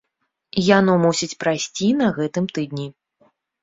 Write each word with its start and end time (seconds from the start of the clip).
Яно 0.77 0.95
мусіць 1.03 1.31
прайсці 1.45 1.93
на 2.01 2.11
гэтым 2.19 2.53
тыдні. 2.59 2.93